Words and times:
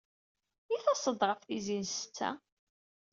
I 0.75 0.77
taseḍ-d 0.85 1.21
ɣef 1.29 1.39
tizi 1.47 1.77
n 1.79 1.83
ssetta? 1.89 2.29